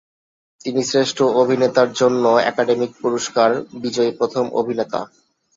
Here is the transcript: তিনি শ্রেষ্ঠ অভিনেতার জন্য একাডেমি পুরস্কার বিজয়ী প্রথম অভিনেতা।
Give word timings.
তিনি 0.61 0.81
শ্রেষ্ঠ 0.83 1.17
অভিনেতার 1.41 1.89
জন্য 1.93 2.23
একাডেমি 2.49 2.87
পুরস্কার 3.01 3.49
বিজয়ী 3.81 4.11
প্রথম 4.19 4.45
অভিনেতা। 4.51 4.99